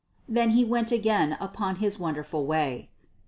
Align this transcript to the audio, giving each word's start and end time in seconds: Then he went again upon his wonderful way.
Then 0.27 0.49
he 0.57 0.65
went 0.65 0.91
again 0.91 1.37
upon 1.39 1.75
his 1.75 1.99
wonderful 1.99 2.47
way. 2.47 2.89